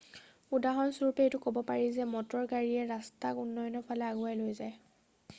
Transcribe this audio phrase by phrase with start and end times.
[0.59, 4.73] উদাহৰণস্বৰূপে এইটো কব পাৰি যে মটৰ গাড়ীয়ে ৰাস্তাক উন্নয়নৰ ফালে আগুৱাই লৈ যায়